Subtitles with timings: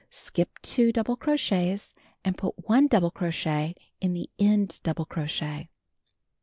[0.09, 1.93] Skip 2 double crochets
[2.25, 5.69] and put 1 double crochet in the end double crochet.